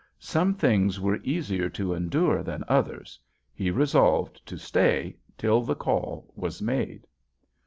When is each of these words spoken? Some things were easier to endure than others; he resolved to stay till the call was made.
Some 0.17 0.55
things 0.55 0.99
were 0.99 1.19
easier 1.23 1.69
to 1.69 1.93
endure 1.93 2.41
than 2.41 2.63
others; 2.67 3.19
he 3.53 3.69
resolved 3.69 4.43
to 4.47 4.57
stay 4.57 5.15
till 5.37 5.61
the 5.61 5.75
call 5.75 6.33
was 6.35 6.59
made. 6.59 7.05